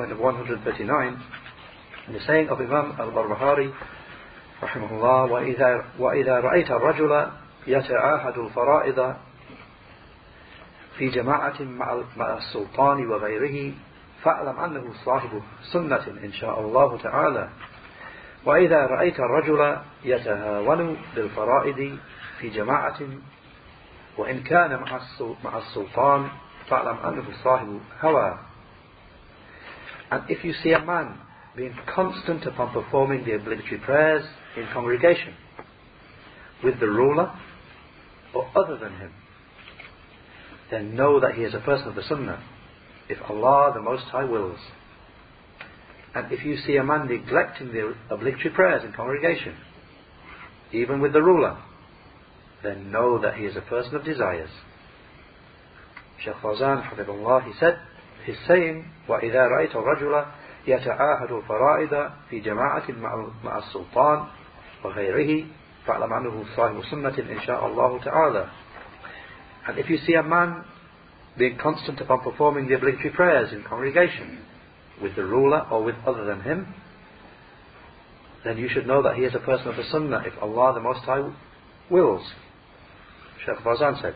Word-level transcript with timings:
of 0.00 0.18
139, 0.18 1.22
in 2.06 2.12
the 2.12 2.20
saying 2.26 2.48
of 2.48 2.60
Imam 2.60 2.94
al-Barbahari, 2.98 3.72
الله 4.62 5.24
وإذا, 5.24 5.84
وإذا 5.98 6.40
رأيت 6.40 6.70
الرجل 6.70 7.26
يتعاهد 7.66 8.38
الفرائض 8.38 9.14
في 10.98 11.08
جماعة 11.08 11.62
مع 12.16 12.36
السلطان 12.36 13.06
وغيره 13.06 13.74
فاعلم 14.22 14.58
أنه 14.58 14.92
صاحب 15.04 15.42
سنة 15.72 16.06
إن 16.24 16.32
شاء 16.32 16.60
الله 16.60 16.98
تعالى 16.98 17.48
وإذا 18.44 18.86
رأيت 18.86 19.20
الرجل 19.20 19.76
يتهاون 20.04 20.96
بالفرائض 21.16 21.98
في 22.38 22.48
جماعة 22.48 22.98
وإن 24.16 24.42
كان 24.42 24.82
مع 25.44 25.58
السلطان 25.58 26.28
فاعلم 26.68 26.98
أنه 26.98 27.24
صاحب 27.44 27.80
هوى 28.00 28.38
And 30.10 30.22
if 30.28 30.44
you 30.44 30.54
see 30.62 30.72
a 30.72 30.84
man 30.84 31.18
being 31.56 31.74
constant 31.94 32.44
upon 32.46 32.72
performing 32.72 33.24
the 33.24 33.34
obligatory 33.34 33.80
prayers 33.80 34.24
in 34.56 34.66
congregation 34.72 35.34
with 36.62 36.80
the 36.80 36.86
ruler 36.86 37.32
or 38.34 38.48
other 38.56 38.78
than 38.78 38.92
him, 38.98 39.12
then 40.70 40.94
know 40.94 41.20
that 41.20 41.34
he 41.34 41.42
is 41.42 41.54
a 41.54 41.60
person 41.60 41.88
of 41.88 41.94
the 41.94 42.02
Sunnah, 42.02 42.42
if 43.08 43.18
Allah 43.28 43.72
the 43.74 43.82
Most 43.82 44.04
High 44.04 44.24
wills. 44.24 44.58
And 46.14 46.32
if 46.32 46.44
you 46.44 46.56
see 46.56 46.76
a 46.76 46.84
man 46.84 47.06
neglecting 47.06 47.68
the 47.68 47.94
obligatory 48.10 48.50
prayers 48.54 48.82
in 48.84 48.92
congregation, 48.92 49.54
even 50.72 51.00
with 51.00 51.12
the 51.12 51.22
ruler, 51.22 51.58
then 52.62 52.90
know 52.90 53.20
that 53.20 53.34
he 53.34 53.44
is 53.44 53.56
a 53.56 53.62
person 53.62 53.94
of 53.94 54.04
desires. 54.04 54.50
Shaykh 56.24 56.34
Fawzan, 56.42 56.88
hafizahullaah, 56.88 57.44
he 57.44 57.52
said, 57.60 57.78
في 58.28 58.34
السيل 58.34 58.84
وإذا 59.08 59.46
رأيت 59.46 59.76
الرجل 59.76 60.24
يتعاهد 60.66 61.32
الفرائض 61.32 62.10
في 62.30 62.40
جماعة 62.40 62.82
مع 63.44 63.58
السلطان 63.58 64.24
وغيره 64.84 65.44
فاعلم 65.86 66.12
أنه 66.12 66.44
صاحب 66.56 66.82
سنة 66.90 67.18
إن 67.18 67.40
شاء 67.40 67.66
الله 67.66 68.00
تعالى. 68.00 68.46
And 69.66 69.78
if 69.78 69.88
you 69.88 69.96
see 69.96 70.12
a 70.12 70.22
man 70.22 70.62
being 71.38 71.56
constant 71.56 72.00
upon 72.02 72.20
performing 72.20 72.68
the 72.68 72.74
obligatory 72.74 73.10
prayers 73.10 73.52
in 73.52 73.64
congregation 73.64 74.40
with 75.00 75.16
the 75.16 75.24
ruler 75.24 75.66
or 75.70 75.82
with 75.82 75.96
other 76.06 76.24
than 76.26 76.42
him, 76.42 76.74
then 78.44 78.58
you 78.58 78.68
should 78.68 78.86
know 78.86 79.02
that 79.02 79.16
he 79.16 79.22
is 79.22 79.34
a 79.34 79.38
person 79.38 79.68
of 79.68 79.76
the 79.76 79.84
Sunnah 79.90 80.22
if 80.26 80.34
Allah 80.42 80.74
the 80.74 80.80
Most 80.80 81.00
High 81.00 81.30
wills. 81.90 82.26
Shaykh 83.46 83.64
Fawzan 83.64 84.02
said. 84.02 84.14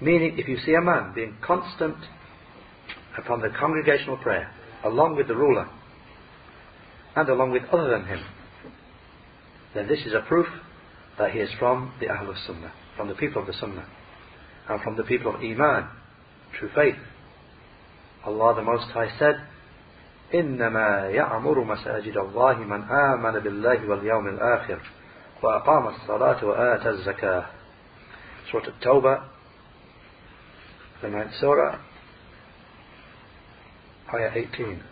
Meaning, 0.00 0.36
if 0.38 0.48
you 0.48 0.58
see 0.58 0.74
a 0.74 0.80
man 0.80 1.12
being 1.14 1.36
constant 1.40 1.96
upon 3.17 3.41
the 3.41 3.49
congregational 3.59 4.17
prayer, 4.17 4.51
along 4.83 5.15
with 5.15 5.27
the 5.27 5.35
ruler, 5.35 5.67
and 7.15 7.27
along 7.29 7.51
with 7.51 7.63
other 7.71 7.89
than 7.89 8.05
him, 8.05 8.23
then 9.73 9.87
this 9.87 9.99
is 10.05 10.13
a 10.13 10.25
proof 10.27 10.47
that 11.17 11.31
he 11.31 11.39
is 11.39 11.49
from 11.59 11.93
the 11.99 12.07
Ahlul 12.07 12.35
Sunnah, 12.47 12.71
from 12.95 13.07
the 13.07 13.15
people 13.15 13.41
of 13.41 13.47
the 13.47 13.53
Sunnah, 13.53 13.85
and 14.69 14.81
from 14.81 14.95
the 14.95 15.03
people 15.03 15.35
of 15.35 15.41
Iman, 15.41 15.89
true 16.57 16.69
faith. 16.73 16.95
Allah 18.25 18.55
the 18.55 18.63
Most 18.63 18.91
High 18.91 19.17
said, 19.17 19.35
إنما 20.33 21.09
يعمر 21.09 21.63
مساجد 21.63 22.17
الله 22.17 22.57
من 22.57 22.83
آمن 22.89 23.39
بالله 23.39 23.89
واليوم 23.89 24.27
الآخر 24.27 24.79
وأقام 25.43 25.87
الصلاة 25.87 26.45
وآتى 26.45 26.89
الزكاة 26.89 27.45
Surah 28.51 28.67
At-Tawbah, 28.67 29.27
the 31.01 31.09
ninth 31.09 31.31
surah, 31.39 31.77
Ayah 34.14 34.30
18. 34.34 34.82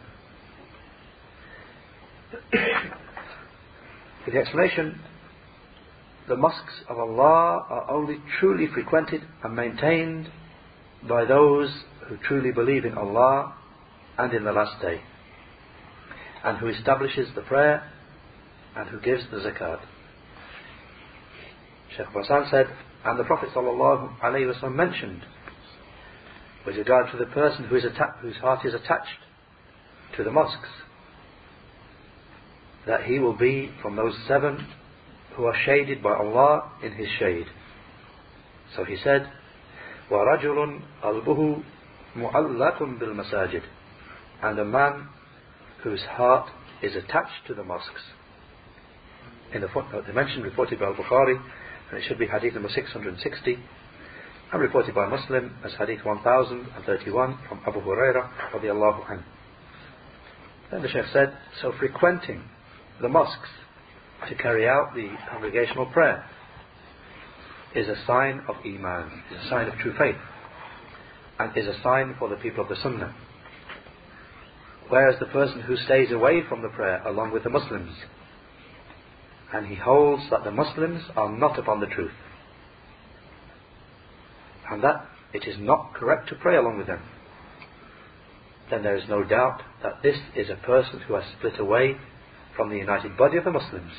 For 4.25 4.31
the 4.31 4.39
explanation, 4.39 5.01
the 6.29 6.37
mosques 6.37 6.83
of 6.89 6.99
Allah 6.99 7.65
are 7.69 7.91
only 7.91 8.19
truly 8.41 8.67
frequented 8.67 9.23
and 9.45 9.55
maintained 9.55 10.29
by 11.09 11.25
those 11.25 11.71
who 12.09 12.17
truly 12.27 12.51
believe 12.51 12.85
in 12.85 12.95
Allah 12.95 13.55
and 14.19 14.33
in 14.33 14.45
the 14.45 14.53
last 14.53 14.81
day, 14.83 15.01
and 16.45 16.59
who 16.59 16.67
establishes 16.67 17.29
the 17.35 17.43
prayer 17.43 17.89
and 18.77 18.89
who 18.89 19.01
gives 19.01 19.23
the 19.31 19.39
zakat. 19.39 19.81
Sheikh 21.97 22.07
Fawzan 22.09 22.51
said, 22.51 22.67
and 23.05 23.19
the 23.19 23.25
Prophet 23.25 23.51
ﷺ 23.55 24.75
mentioned 24.75 25.23
with 26.66 26.76
regard 26.76 27.12
to 27.12 27.18
the 27.18 27.26
person 27.26 27.66
who 27.66 27.76
is 27.76 27.86
atta- 27.86 28.16
whose 28.22 28.38
heart 28.38 28.66
is 28.66 28.74
attached 28.74 29.20
to 30.16 30.24
the 30.24 30.32
mosques, 30.32 30.70
that 32.86 33.04
he 33.04 33.20
will 33.20 33.34
be 33.36 33.72
from 33.82 33.96
those 33.96 34.18
seven 34.28 34.68
who 35.36 35.46
are 35.46 35.56
shaded 35.66 36.02
by 36.02 36.14
Allah 36.16 36.72
in 36.82 36.94
His 36.94 37.08
shade. 37.20 37.46
So 38.76 38.84
he 38.84 38.98
said, 38.98 39.32
وَرَجُلٌ 40.10 40.82
قَلْبُهُ 41.04 41.64
مُعَلَّقٌ 42.18 43.00
بِالْمَسَاجِدِ 43.00 43.62
And 44.42 44.60
a 44.60 44.66
man 44.66 45.10
whose 45.84 46.02
heart 46.02 46.50
is 46.82 46.96
attached 46.96 47.46
to 47.48 47.54
the 47.54 47.64
mosques. 47.64 48.02
In 49.54 49.62
the 49.62 49.68
footnote 49.68 50.06
they 50.08 50.14
mentioned, 50.14 50.44
reported 50.44 50.80
by 50.80 50.88
Al-Bukhari, 50.88 51.40
and 51.90 52.00
it 52.00 52.04
should 52.08 52.20
be 52.20 52.28
hadith 52.28 52.54
number 52.54 52.70
660, 52.70 53.60
and 54.53 54.61
reported 54.61 54.95
by 54.95 55.09
Muslim 55.09 55.57
as 55.65 55.73
hadith 55.79 56.05
1031 56.05 57.39
from 57.49 57.61
Abu 57.67 57.81
Hurairah 57.81 58.53
radiallahu 58.53 59.07
anhu. 59.07 59.25
Then 60.71 60.83
the 60.83 60.89
Sheikh 60.89 61.07
said, 61.13 61.37
so 61.61 61.73
frequenting 61.79 62.43
the 63.01 63.09
mosques 63.09 63.49
to 64.29 64.35
carry 64.35 64.69
out 64.69 64.95
the 64.95 65.09
congregational 65.31 65.87
prayer 65.87 66.25
is 67.75 67.89
a 67.89 67.97
sign 68.07 68.43
of 68.47 68.57
Iman, 68.65 69.23
is 69.33 69.47
a 69.47 69.49
sign 69.49 69.69
of 69.69 69.75
true 69.79 69.95
faith, 69.99 70.17
and 71.39 71.57
is 71.57 71.67
a 71.67 71.83
sign 71.83 72.15
for 72.19 72.29
the 72.29 72.37
people 72.37 72.63
of 72.63 72.69
the 72.69 72.77
Sunnah. 72.83 73.15
Whereas 74.91 75.19
the 75.19 75.27
person 75.27 75.63
who 75.63 75.77
stays 75.77 76.13
away 76.13 76.43
from 76.47 76.61
the 76.61 76.69
prayer 76.69 77.03
along 77.07 77.33
with 77.33 77.45
the 77.45 77.51
Muslims, 77.51 77.95
and 79.55 79.67
he 79.67 79.77
holds 79.77 80.25
that 80.31 80.45
the 80.45 80.51
Muslims 80.51 81.03
are 81.17 81.31
not 81.31 81.59
upon 81.59 81.81
the 81.81 81.87
truth, 81.87 82.13
and 84.73 84.83
that 84.83 85.07
it 85.33 85.45
is 85.47 85.57
not 85.59 85.95
correct 85.95 86.29
to 86.29 86.35
pray 86.35 86.57
along 86.57 86.79
with 86.79 86.87
them, 86.87 87.01
then 88.71 88.83
there 88.83 88.97
is 88.97 89.09
no 89.09 89.23
doubt 89.23 89.63
that 89.83 90.03
this 90.03 90.17
is 90.35 90.49
a 90.49 90.67
person 90.67 91.01
who 91.01 91.15
has 91.15 91.25
split 91.39 91.59
away 91.59 91.97
from 92.57 92.71
the 92.71 92.77
united 92.77 93.17
body 93.17 93.37
of 93.37 93.45
the 93.45 93.51
Muslims 93.51 93.93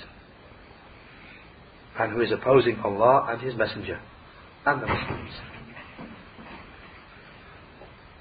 and 2.00 2.12
who 2.12 2.22
is 2.22 2.32
opposing 2.32 2.80
Allah 2.84 3.28
and 3.30 3.42
His 3.42 3.56
Messenger 3.56 4.00
and 4.66 4.82
the 4.82 4.88
Muslims. 4.88 5.32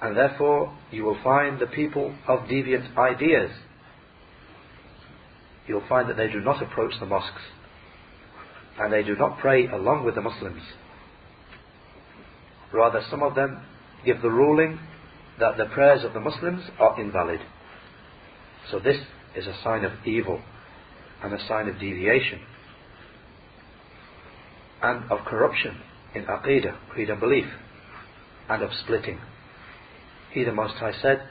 And 0.03 0.17
therefore, 0.17 0.77
you 0.91 1.05
will 1.05 1.19
find 1.23 1.59
the 1.59 1.67
people 1.67 2.15
of 2.27 2.41
deviant 2.41 2.97
ideas. 2.99 3.51
You'll 5.67 5.87
find 5.89 6.11
that 6.11 6.17
they 6.17 6.27
do 6.27 6.41
not 6.41 6.63
approach 6.63 6.93
the 6.99 7.07
mosques 7.07 7.41
and 8.79 8.93
they 8.93 9.05
do 9.05 9.17
not 9.17 9.39
pray 9.39 9.69
along 9.69 10.05
with 10.05 10.17
the 10.17 10.21
Muslims. 10.21 10.63
Rather, 12.74 13.02
some 13.10 13.24
of 13.24 13.36
them 13.36 13.62
give 14.06 14.22
the 14.22 14.30
ruling 14.30 14.80
that 15.40 15.58
the 15.58 15.66
prayers 15.66 16.04
of 16.04 16.14
the 16.14 16.20
Muslims 16.20 16.64
are 16.80 17.00
invalid. 17.00 17.40
So, 18.72 18.80
this 18.80 18.98
is 19.36 19.48
a 19.48 19.56
sign 19.64 19.86
of 19.86 19.92
evil 20.06 20.42
and 21.24 21.34
a 21.34 21.48
sign 21.48 21.68
of 21.70 21.80
deviation 21.80 22.40
and 24.82 25.12
of 25.12 25.26
corruption 25.26 25.78
in 26.14 26.26
aqidah, 26.26 26.76
creed 26.90 27.10
and 27.10 27.20
belief, 27.20 27.46
and 28.50 28.64
of 28.64 28.70
splitting. 28.84 29.20
He 30.32 30.44
the 30.44 30.52
Most 30.52 30.76
High 30.76 30.94
said, 31.02 31.22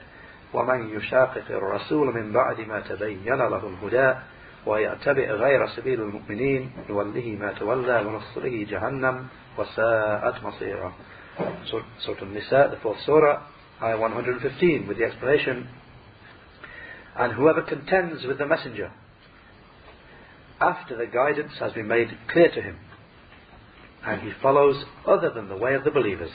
ومن 0.54 0.96
يشاقق 0.96 1.50
الرسول 1.50 2.14
من 2.14 2.32
بعد 2.32 2.60
ما 2.60 2.80
تبين 2.80 3.34
له 3.34 3.68
الهدى 3.68 4.18
ويتبع 4.66 5.22
غير 5.22 5.66
سبيل 5.66 6.02
المؤمنين 6.02 6.70
نوله 6.88 7.36
ما 7.40 7.52
تولى 7.52 8.00
ونصره 8.00 8.64
جهنم 8.70 9.26
وساءت 9.58 10.44
مصيرا 10.44 10.92
Surah 11.69 12.21
An-Nisa, 12.21 12.69
the 12.71 12.79
fourth 12.81 12.99
surah, 13.05 13.43
ayah 13.81 13.97
115, 13.97 14.87
with 14.87 14.97
the 14.97 15.05
explanation, 15.05 15.67
and 17.17 17.33
whoever 17.33 17.61
contends 17.61 18.25
with 18.25 18.37
the 18.37 18.45
messenger 18.45 18.91
after 20.61 20.95
the 20.95 21.07
guidance 21.07 21.53
has 21.59 21.73
been 21.73 21.87
made 21.87 22.07
clear 22.31 22.49
to 22.51 22.61
him, 22.61 22.77
and 24.05 24.21
he 24.21 24.31
follows 24.41 24.85
other 25.07 25.31
than 25.31 25.49
the 25.49 25.57
way 25.57 25.73
of 25.73 25.83
the 25.83 25.91
believers, 25.91 26.29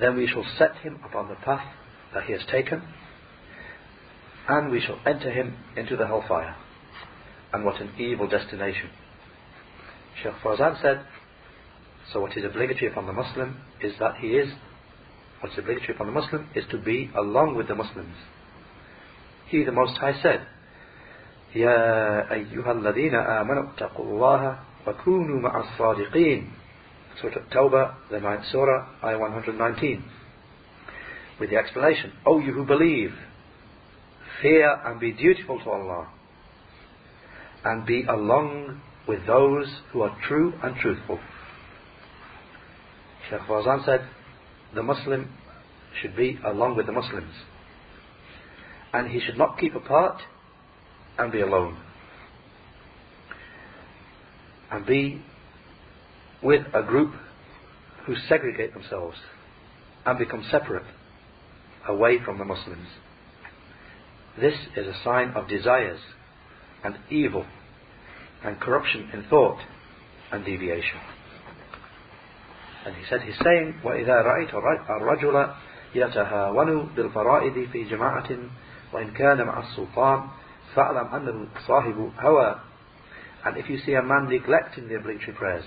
then 0.00 0.16
we 0.16 0.26
shall 0.26 0.44
set 0.58 0.74
him 0.76 0.98
upon 1.04 1.28
the 1.28 1.36
path 1.36 1.66
that 2.12 2.24
he 2.24 2.32
has 2.32 2.42
taken, 2.50 2.82
and 4.48 4.70
we 4.70 4.80
shall 4.80 4.98
enter 5.06 5.30
him 5.30 5.56
into 5.76 5.96
the 5.96 6.06
hellfire. 6.06 6.56
And 7.52 7.64
what 7.64 7.80
an 7.80 7.92
evil 7.96 8.28
destination. 8.28 8.90
Sheikh 10.22 10.34
Fawzan 10.42 10.80
said, 10.82 11.00
so 12.11 12.19
what 12.19 12.35
is 12.37 12.43
obligatory 12.43 12.91
upon 12.91 13.05
the 13.07 13.13
Muslim 13.13 13.57
is 13.81 13.93
that 13.99 14.17
he 14.17 14.27
is 14.27 14.49
what's 15.39 15.57
obligatory 15.57 15.95
upon 15.95 16.07
the 16.07 16.13
Muslim 16.13 16.49
is 16.55 16.65
to 16.71 16.77
be 16.77 17.09
along 17.15 17.55
with 17.55 17.67
the 17.67 17.75
Muslims. 17.75 18.15
He, 19.47 19.63
the 19.63 19.71
Most 19.71 19.97
High, 19.97 20.21
said, 20.21 20.47
يا 21.55 22.31
أيها 22.31 22.71
الذين 22.71 23.15
آمنوا 23.15 23.73
اتقوا 23.73 24.05
الله 24.05 24.59
وكونوا 24.87 25.41
مع 25.41 25.59
الصادقين 25.59 26.47
Surah 27.19 27.41
Tawbah, 27.53 27.95
the 28.09 28.19
ninth 28.19 28.45
surah, 28.51 28.87
ayah 29.03 29.19
119. 29.19 30.03
With 31.39 31.49
the 31.49 31.57
explanation, 31.57 32.13
O 32.25 32.39
you 32.39 32.53
who 32.53 32.65
believe, 32.65 33.11
fear 34.41 34.79
and 34.85 34.99
be 34.99 35.11
dutiful 35.11 35.59
to 35.59 35.69
Allah, 35.69 36.07
and 37.65 37.85
be 37.85 38.03
along 38.03 38.81
with 39.07 39.25
those 39.27 39.67
who 39.91 40.01
are 40.01 40.17
true 40.27 40.53
and 40.63 40.75
truthful. 40.77 41.19
Sheikh 43.28 43.40
Fawzan 43.40 43.84
said, 43.84 44.06
the 44.74 44.82
Muslim 44.82 45.32
should 46.00 46.16
be 46.16 46.38
along 46.44 46.76
with 46.76 46.86
the 46.86 46.92
Muslims. 46.92 47.32
And 48.92 49.10
he 49.10 49.20
should 49.20 49.38
not 49.38 49.58
keep 49.58 49.74
apart 49.74 50.22
and 51.18 51.32
be 51.32 51.40
alone. 51.40 51.76
And 54.70 54.86
be 54.86 55.22
with 56.42 56.66
a 56.74 56.82
group 56.82 57.14
who 58.04 58.14
segregate 58.28 58.74
themselves 58.74 59.16
and 60.04 60.18
become 60.18 60.44
separate 60.50 60.86
away 61.88 62.18
from 62.24 62.38
the 62.38 62.44
Muslims. 62.44 62.88
This 64.40 64.54
is 64.76 64.86
a 64.86 65.02
sign 65.02 65.30
of 65.30 65.48
desires 65.48 66.00
and 66.84 66.96
evil 67.10 67.46
and 68.44 68.60
corruption 68.60 69.10
in 69.12 69.24
thought 69.24 69.58
and 70.30 70.44
deviation. 70.44 71.00
And 72.86 72.94
he 72.94 73.02
said, 73.10 73.20
he's 73.22 73.34
saying, 73.42 73.80
وَإِذَا 73.82 74.22
رَأَيْتَ 74.22 74.54
الرَّجُلَ 74.54 75.54
يَتَهَاوَنُ 75.94 76.94
بِالْفَرَائِضِ 76.94 77.72
فِي 77.72 77.90
جَمَاعَةٍ 77.90 78.30
وَإِنْ 78.92 79.12
كَانَ 79.16 79.44
مَعَ 79.44 79.58
السُّلْطَانِ 79.58 80.28
فَأَعْلَمْ 80.76 81.14
أن 81.14 81.48
صَاحِبُ 81.66 82.12
هَوَى 82.16 82.60
And 83.44 83.56
if 83.56 83.68
you 83.68 83.78
see 83.84 83.94
a 83.94 84.02
man 84.02 84.28
neglecting 84.28 84.86
the 84.86 84.94
obligatory 84.94 85.36
prayers 85.36 85.64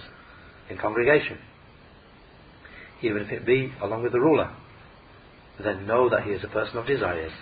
in 0.70 0.78
congregation, 0.78 1.40
even 3.02 3.24
if 3.24 3.32
it 3.34 3.46
be 3.46 3.74
along 3.82 4.04
with 4.04 4.14
the 4.14 4.20
ruler, 4.20 4.56
then 5.62 5.86
know 5.86 6.10
that 6.10 6.24
he 6.24 6.32
is 6.32 6.44
a 6.46 6.48
person 6.48 6.78
of 6.78 6.88
desires. 6.88 7.34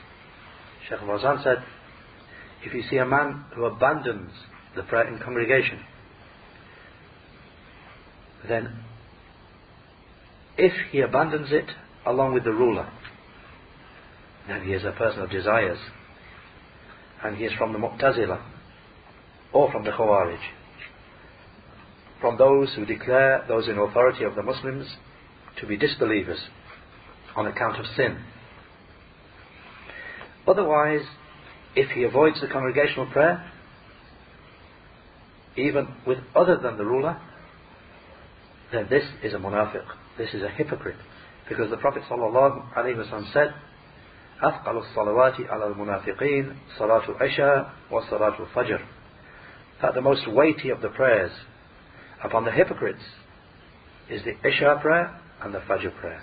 Sheikh 0.90 1.00
Fawzan 1.00 1.44
said, 1.44 1.64
if 2.66 2.74
you 2.74 2.82
see 2.90 2.98
a 2.98 3.06
man 3.06 3.46
who 3.56 3.66
abandons 3.66 4.32
the 4.76 4.82
prayer 4.82 5.08
in 5.08 5.20
congregation, 5.20 5.80
then 8.48 8.84
if 10.58 10.74
he 10.92 11.02
abandons 11.02 11.50
it 11.52 11.70
along 12.06 12.34
with 12.34 12.44
the 12.44 12.52
ruler, 12.52 12.90
then 14.48 14.64
he 14.64 14.72
is 14.72 14.84
a 14.84 14.92
person 14.92 15.22
of 15.22 15.30
desires. 15.30 15.80
And 17.24 17.36
he 17.36 17.46
is 17.46 17.54
from 17.58 17.74
the 17.74 17.80
Mu'tazila 17.80 18.42
or 19.54 19.72
from 19.72 19.84
the 19.84 19.92
Khawarij. 19.92 20.40
From 22.22 22.38
those 22.38 22.74
who 22.76 22.86
declare 22.86 23.44
those 23.48 23.68
in 23.68 23.78
authority 23.78 24.24
of 24.24 24.36
the 24.36 24.44
Muslims 24.44 24.88
to 25.60 25.68
be 25.68 25.78
disbelievers 25.78 26.40
on 27.36 27.48
account 27.48 27.80
of 27.80 27.86
sin. 27.96 28.18
Otherwise, 30.48 31.02
if 31.76 31.92
he 31.92 32.04
avoids 32.04 32.40
the 32.42 32.48
congregational 32.48 33.08
prayer, 33.08 33.52
even 35.56 35.88
with 36.06 36.20
other 36.36 36.58
than 36.58 36.78
the 36.78 36.86
ruler, 36.86 37.20
then 38.73 38.87
this 38.89 39.05
is 39.23 39.35
a 39.35 39.37
munafiq, 39.37 39.85
this 40.19 40.33
is 40.35 40.43
a 40.43 40.49
hypocrite. 40.49 40.97
Because 41.49 41.71
the 41.71 41.77
Prophet 41.77 42.03
ﷺ 42.11 43.33
said, 43.33 43.55
أثقل 44.43 44.77
الصلوات 44.77 45.41
على 45.51 45.67
المنافقين 45.67 46.57
صلاة 46.79 47.09
العشاء 47.09 47.73
وصلاة 47.91 48.41
الفجر 48.41 48.81
that 49.83 49.95
the 49.95 50.01
most 50.01 50.29
weighty 50.29 50.71
of 50.71 50.81
the 50.81 50.89
prayers 50.89 51.33
upon 52.25 52.45
the 52.45 52.53
hypocrites 52.53 53.03
is 54.09 54.23
the 54.25 54.37
Isha 54.49 54.79
prayer 54.81 55.21
and 55.43 55.53
the 55.53 55.59
Fajr 55.59 55.95
prayers. 56.01 56.23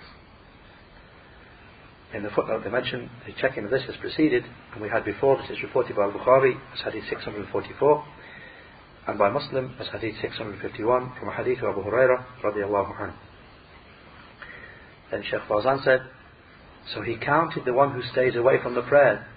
In 2.14 2.24
the 2.24 2.30
footnote 2.30 2.64
they 2.64 2.70
mention 2.70 3.10
the 3.28 3.34
checking 3.40 3.66
of 3.66 3.70
this 3.70 3.84
has 3.86 3.96
preceded, 3.98 4.44
and 4.74 4.81
we 4.81 4.90
had 4.90 5.06
before 5.06 5.38
this 5.38 5.52
is 5.52 5.62
reported 5.62 5.96
by 5.96 6.04
Al-Bukhari 6.04 6.56
as 6.74 6.80
Hadith 6.81 7.04
644, 7.10 8.06
and 9.08 9.18
by 9.18 9.30
Muslim 9.30 9.76
as 9.80 9.88
Hadith 9.88 10.16
651 10.22 11.14
from 11.20 11.30
a 11.30 11.34
Hadith 11.34 11.60
of 11.60 11.70
Abu 11.70 11.84
Hurairah 11.84 12.24
radiallahu 12.44 13.00
anhu. 13.00 13.14
Then 15.12 15.24
Sheikh 15.24 15.42
Fawzan 15.50 15.84
said, 15.84 16.02
so 16.94 17.02
he 17.02 17.18
counted 17.18 17.66
the 17.66 17.74
one 17.74 17.94
who 17.94 18.02
stays 18.12 18.36
away 18.36 18.62
from 18.62 18.76
the 18.76 18.81
prayer. 18.84 19.28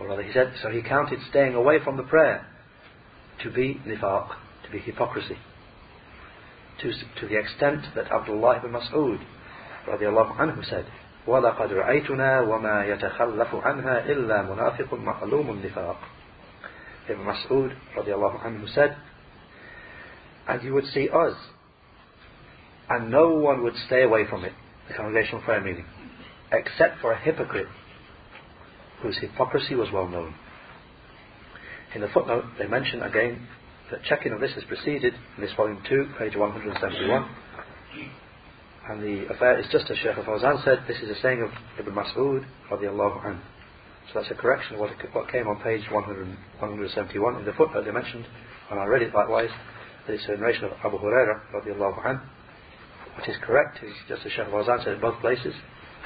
Or 0.00 0.08
rather 0.08 0.22
he 0.22 0.32
said, 0.32 0.54
so 0.62 0.70
he 0.70 0.82
counted 0.82 1.18
staying 1.28 1.54
away 1.54 1.78
from 1.82 1.96
the 1.96 2.02
prayer 2.02 2.46
to 3.42 3.50
be 3.50 3.80
nifaq, 3.86 4.28
to 4.64 4.70
be 4.70 4.78
hypocrisy 4.78 5.36
to, 6.80 6.92
to 7.20 7.28
the 7.28 7.38
extent 7.38 7.84
that 7.94 8.10
Abdullah 8.10 8.58
ibn 8.58 8.72
Mas'ud 8.72 9.20
radiallahu 9.86 10.36
anhu 10.36 10.64
said, 10.68 10.86
وَلَقَدْ 11.26 11.70
رَأَيْتُنَا 11.70 12.48
وَمَا 12.48 12.86
يَتَخَلَّفُ 12.88 13.54
عَنْهَا 13.54 14.06
إِلَّا 14.08 14.48
مُنَافِقٌ 14.48 14.90
مَعْلُومٌ 14.94 15.50
النِّفَاقِ 15.50 15.96
Ibn 17.09 17.23
Mas'ud 17.23 17.75
anhu 17.97 18.73
said, 18.73 18.97
and 20.47 20.63
you 20.63 20.73
would 20.73 20.85
see 20.85 21.09
us, 21.09 21.33
and 22.89 23.09
no 23.09 23.29
one 23.29 23.63
would 23.63 23.75
stay 23.87 24.03
away 24.03 24.25
from 24.29 24.43
it, 24.43 24.53
the 24.87 24.93
congregational 24.93 25.41
prayer 25.41 25.61
meeting, 25.61 25.85
except 26.51 26.99
for 27.01 27.11
a 27.11 27.19
hypocrite 27.19 27.67
whose 29.01 29.17
hypocrisy 29.19 29.75
was 29.75 29.89
well 29.91 30.07
known. 30.07 30.35
In 31.93 32.01
the 32.01 32.07
footnote, 32.07 32.45
they 32.59 32.67
mention 32.67 33.01
again 33.01 33.47
that 33.91 34.03
checking 34.03 34.33
of 34.33 34.39
this 34.39 34.53
has 34.53 34.63
proceeded 34.65 35.13
in 35.37 35.43
this 35.43 35.53
volume 35.55 35.81
2, 35.87 36.09
page 36.19 36.35
171. 36.35 37.29
And 38.87 39.01
the 39.01 39.33
affair 39.33 39.59
is 39.59 39.65
just 39.71 39.89
as 39.89 39.97
Shaykh 39.97 40.15
Fawzan 40.15 40.63
said, 40.63 40.85
this 40.87 40.97
is 41.01 41.09
a 41.09 41.19
saying 41.21 41.41
of 41.41 41.49
Ibn 41.79 41.93
Mas'ud 41.93 42.45
radiallahu 42.69 43.25
anhu. 43.25 43.41
So 44.11 44.19
that's 44.19 44.31
a 44.31 44.35
correction 44.35 44.75
of 44.75 44.81
what, 44.81 44.91
what 45.13 45.31
came 45.31 45.47
on 45.47 45.61
page 45.61 45.83
100, 45.91 46.27
171 46.59 47.35
in 47.37 47.45
the 47.45 47.53
footnote 47.53 47.85
they 47.85 47.91
mentioned, 47.91 48.25
and 48.69 48.79
I 48.79 48.85
read 48.85 49.01
it 49.01 49.13
likewise, 49.13 49.49
that 50.05 50.13
it's 50.13 50.25
a 50.27 50.37
narration 50.37 50.65
of 50.65 50.71
Abu 50.83 50.97
Huraira 50.97 51.41
radiallahu 51.53 52.05
anhu. 52.05 52.21
What 53.15 53.29
is 53.29 53.35
correct 53.41 53.79
is 53.83 53.93
just 54.07 54.25
as 54.25 54.31
Shaykh 54.33 54.47
Fawzan 54.47 54.83
said 54.83 54.93
in 54.93 55.01
both 55.01 55.19
places, 55.21 55.53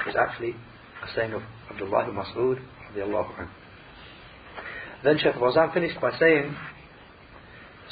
is 0.08 0.16
actually 0.16 0.50
a 0.50 1.14
saying 1.14 1.32
of 1.32 1.42
Abdullah 1.70 2.08
ibn 2.08 2.14
Mas'ud. 2.14 2.60
Then 5.04 5.18
Shaykh 5.18 5.34
Fawzan 5.34 5.74
finished 5.74 6.00
by 6.00 6.16
saying, 6.18 6.56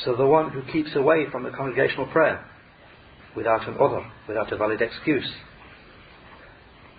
so 0.04 0.14
the 0.14 0.26
one 0.26 0.50
who 0.50 0.62
keeps 0.72 0.94
away 0.94 1.26
from 1.30 1.42
the 1.42 1.50
congregational 1.50 2.06
prayer 2.06 2.44
without 3.36 3.66
an 3.68 3.76
other, 3.80 4.04
without 4.26 4.52
a 4.52 4.56
valid 4.56 4.80
excuse, 4.80 5.30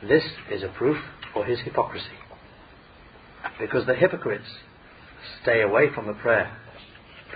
this 0.08 0.24
is 0.52 0.64
a 0.64 0.70
proof 0.78 0.98
for 1.34 1.46
his 1.46 1.60
hypocrisy. 1.62 2.06
Because 3.60 3.86
the 3.86 3.96
hypocrites 3.96 4.50
stay 5.42 5.62
away 5.62 5.94
from 5.94 6.08
the 6.08 6.14
prayer, 6.14 6.58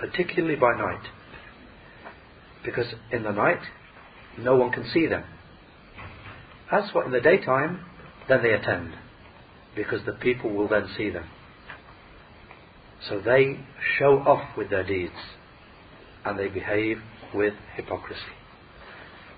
particularly 0.00 0.56
by 0.56 0.72
night. 0.76 1.06
Because 2.64 2.94
in 3.12 3.22
the 3.22 3.32
night, 3.32 3.60
no 4.38 4.56
one 4.56 4.72
can 4.72 4.88
see 4.92 5.06
them. 5.06 5.24
As 6.72 6.90
for 6.90 7.04
in 7.04 7.12
the 7.12 7.20
daytime, 7.20 7.84
then 8.28 8.42
they 8.42 8.52
attend, 8.52 8.94
because 9.76 10.00
the 10.06 10.14
people 10.14 10.50
will 10.50 10.68
then 10.68 10.88
see 10.96 11.10
them. 11.10 11.28
So 13.08 13.20
they 13.20 13.60
show 13.98 14.18
off 14.20 14.56
with 14.56 14.70
their 14.70 14.84
deeds 14.84 15.12
and 16.24 16.38
they 16.38 16.48
behave 16.48 16.98
with 17.34 17.54
hypocrisy. 17.76 18.20